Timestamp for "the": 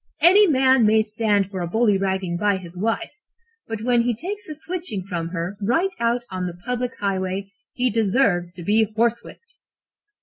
6.47-6.57